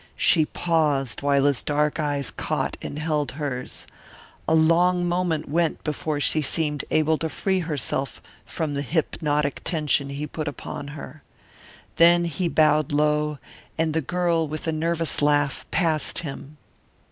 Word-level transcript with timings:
She 0.17 0.47
paused 0.47 1.21
while 1.21 1.43
his 1.45 1.61
dark 1.61 1.99
eyes 1.99 2.31
caught 2.31 2.75
and 2.81 2.97
held 2.97 3.33
hers. 3.33 3.85
A 4.47 4.55
long 4.55 5.07
moment 5.07 5.47
went 5.47 5.83
before 5.83 6.19
she 6.19 6.41
seemed 6.41 6.83
able 6.89 7.19
to 7.19 7.29
free 7.29 7.59
herself 7.59 8.19
from 8.43 8.73
the 8.73 8.81
hypnotic 8.81 9.61
tension 9.63 10.09
he 10.09 10.25
put 10.25 10.47
upon 10.47 10.87
her. 10.97 11.21
Then 11.97 12.25
he 12.25 12.47
bowed 12.47 12.91
low, 12.91 13.37
and 13.77 13.93
the 13.93 14.01
girl 14.01 14.47
with 14.47 14.65
a 14.65 14.71
nervous 14.71 15.21
laugh 15.21 15.67
passed 15.69 16.17
him. 16.25 16.57